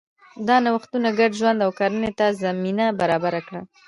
دا 0.47 0.55
نوښتونه 0.65 1.09
ګډ 1.19 1.31
ژوند 1.39 1.59
او 1.65 1.71
کرنې 1.79 2.11
ته 2.19 2.25
زمینه 2.43 2.85
برابره 2.99 3.41
کړه. 3.47 3.61